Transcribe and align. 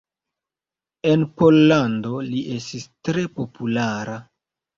En 1.11 1.25
Pollando 1.41 2.23
li 2.31 2.41
estis 2.57 2.89
tre 3.11 3.27
populara. 3.37 4.19